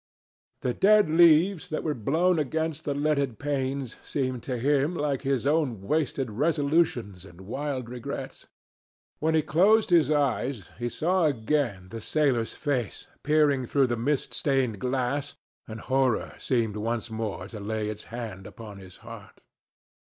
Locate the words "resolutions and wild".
6.31-7.87